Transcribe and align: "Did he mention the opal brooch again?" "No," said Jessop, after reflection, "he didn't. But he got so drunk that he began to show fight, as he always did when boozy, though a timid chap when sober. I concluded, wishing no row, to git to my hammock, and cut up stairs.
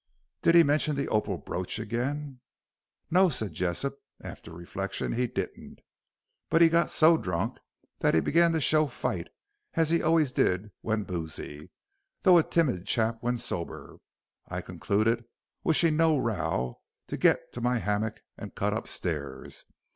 "Did 0.41 0.55
he 0.55 0.63
mention 0.63 0.95
the 0.95 1.07
opal 1.09 1.37
brooch 1.37 1.77
again?" 1.77 2.39
"No," 3.11 3.29
said 3.29 3.53
Jessop, 3.53 3.99
after 4.19 4.51
reflection, 4.51 5.11
"he 5.13 5.27
didn't. 5.27 5.77
But 6.49 6.63
he 6.63 6.69
got 6.69 6.89
so 6.89 7.17
drunk 7.17 7.59
that 7.99 8.15
he 8.15 8.19
began 8.19 8.51
to 8.53 8.61
show 8.61 8.87
fight, 8.87 9.27
as 9.75 9.91
he 9.91 10.01
always 10.01 10.31
did 10.31 10.71
when 10.81 11.03
boozy, 11.03 11.69
though 12.23 12.39
a 12.39 12.43
timid 12.43 12.87
chap 12.87 13.19
when 13.21 13.37
sober. 13.37 13.97
I 14.47 14.61
concluded, 14.61 15.23
wishing 15.63 15.97
no 15.97 16.17
row, 16.17 16.81
to 17.05 17.15
git 17.15 17.53
to 17.53 17.61
my 17.61 17.77
hammock, 17.77 18.21
and 18.39 18.55
cut 18.55 18.73
up 18.73 18.87
stairs. 18.87 19.65